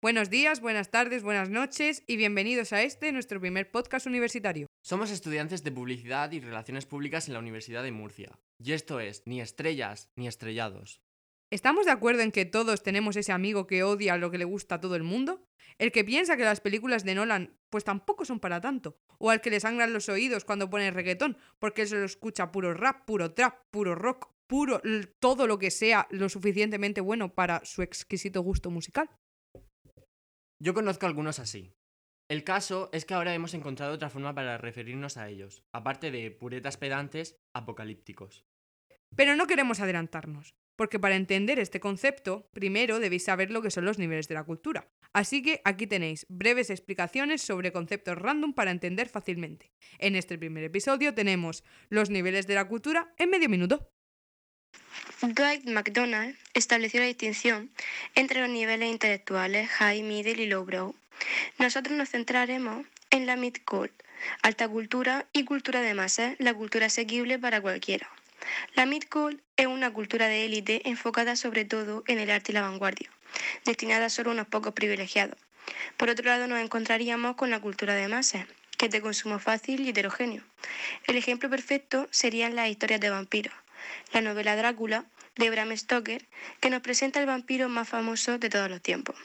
[0.00, 4.68] Buenos días, buenas tardes, buenas noches y bienvenidos a este, nuestro primer podcast universitario.
[4.80, 8.38] Somos estudiantes de Publicidad y Relaciones Públicas en la Universidad de Murcia.
[8.62, 11.02] Y esto es Ni estrellas ni estrellados.
[11.50, 14.76] ¿Estamos de acuerdo en que todos tenemos ese amigo que odia lo que le gusta
[14.76, 15.42] a todo el mundo?
[15.78, 19.00] El que piensa que las películas de Nolan pues tampoco son para tanto.
[19.18, 22.72] O al que le sangran los oídos cuando pone reggaetón, porque él solo escucha puro
[22.72, 24.80] rap, puro trap, puro rock, puro
[25.18, 29.10] todo lo que sea lo suficientemente bueno para su exquisito gusto musical.
[30.60, 31.72] Yo conozco algunos así.
[32.28, 36.30] El caso es que ahora hemos encontrado otra forma para referirnos a ellos, aparte de
[36.30, 38.44] puretas pedantes apocalípticos.
[39.16, 43.84] Pero no queremos adelantarnos, porque para entender este concepto, primero debéis saber lo que son
[43.84, 44.90] los niveles de la cultura.
[45.14, 49.72] Así que aquí tenéis breves explicaciones sobre conceptos random para entender fácilmente.
[49.98, 53.90] En este primer episodio tenemos los niveles de la cultura en medio minuto.
[55.20, 57.70] Dwight MacDonald estableció la distinción
[58.14, 60.94] entre los niveles intelectuales high, middle y lowbrow.
[61.58, 63.92] Nosotros nos centraremos en la mid-cult,
[64.42, 68.08] alta cultura y cultura de masas, la cultura asequible para cualquiera.
[68.76, 72.62] La mid-cult es una cultura de élite enfocada sobre todo en el arte y la
[72.62, 73.10] vanguardia,
[73.64, 75.36] destinada solo a unos pocos privilegiados.
[75.96, 79.80] Por otro lado nos encontraríamos con la cultura de masas, que es de consumo fácil
[79.80, 80.44] y heterogéneo.
[81.08, 83.54] El ejemplo perfecto serían las historias de vampiros
[84.12, 86.26] la novela Drácula de Bram Stoker,
[86.60, 89.16] que nos presenta el vampiro más famoso de todos los tiempos.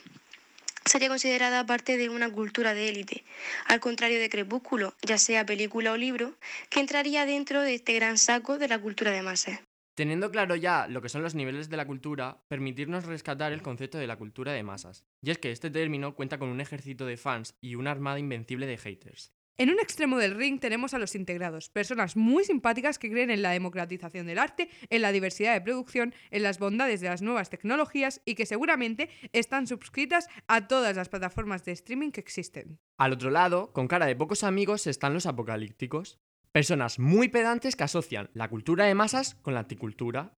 [0.84, 3.24] Sería considerada parte de una cultura de élite,
[3.66, 6.34] al contrario de Crepúsculo, ya sea película o libro,
[6.68, 9.60] que entraría dentro de este gran saco de la cultura de masas.
[9.94, 13.96] Teniendo claro ya lo que son los niveles de la cultura, permitirnos rescatar el concepto
[13.96, 15.04] de la cultura de masas.
[15.22, 18.66] Y es que este término cuenta con un ejército de fans y una armada invencible
[18.66, 19.32] de haters.
[19.56, 23.40] En un extremo del ring tenemos a los integrados, personas muy simpáticas que creen en
[23.40, 27.50] la democratización del arte, en la diversidad de producción, en las bondades de las nuevas
[27.50, 32.80] tecnologías y que seguramente están suscritas a todas las plataformas de streaming que existen.
[32.98, 36.18] Al otro lado, con cara de pocos amigos, están los apocalípticos.
[36.50, 40.36] Personas muy pedantes que asocian la cultura de masas con la anticultura,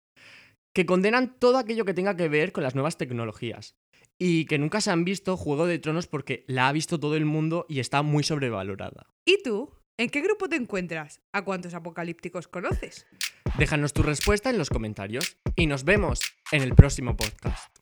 [0.75, 3.77] que condenan todo aquello que tenga que ver con las nuevas tecnologías,
[4.19, 7.25] y que nunca se han visto Juego de Tronos porque la ha visto todo el
[7.25, 9.07] mundo y está muy sobrevalorada.
[9.25, 9.73] ¿Y tú?
[9.97, 11.21] ¿En qué grupo te encuentras?
[11.33, 13.07] ¿A cuántos apocalípticos conoces?
[13.59, 16.21] Déjanos tu respuesta en los comentarios y nos vemos
[16.51, 17.74] en el próximo podcast.